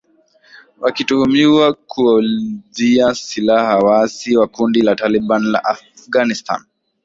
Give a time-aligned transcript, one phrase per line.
[0.79, 6.65] wakituhumiwa kuwauzia silaha waasi wa kundi la taliban la afghanistan